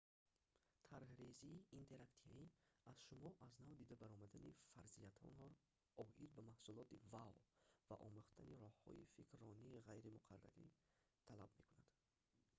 тарҳрезии 0.91 1.63
интерактивӣ 1.79 2.43
аз 2.91 2.97
шумо 3.07 3.29
аз 3.47 3.53
нав 3.65 3.71
дида 3.79 3.95
баромадани 4.03 4.57
фарзияҳоятонро 4.71 5.49
оид 6.19 6.29
ба 6.35 6.41
маҳсулоти 6.49 7.01
вао 7.13 7.35
ва 7.89 7.95
омӯхтани 8.07 8.59
роҳҳои 8.63 9.09
фикрронии 9.15 9.83
ғайримуқаррариро 9.87 10.75
талаб 11.27 11.51
мекунад 11.61 11.93